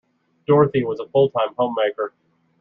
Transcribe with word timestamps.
Dorothy 0.47 0.83
was 0.83 0.99
a 0.99 1.07
full-time 1.09 1.53
homemaker. 1.59 2.15